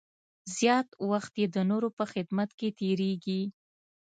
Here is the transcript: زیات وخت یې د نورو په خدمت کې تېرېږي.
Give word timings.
زیات 0.55 0.87
وخت 1.09 1.33
یې 1.41 1.47
د 1.55 1.57
نورو 1.69 1.89
په 1.97 2.03
خدمت 2.13 2.49
کې 2.59 2.69
تېرېږي. 2.79 3.41